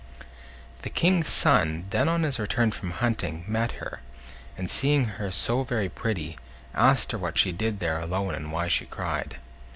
[0.81, 4.01] The King's son, then on his return from hunting, met her,
[4.57, 6.39] and seeing her so very pretty,
[6.73, 9.35] asked her what she did there alone and why she cried.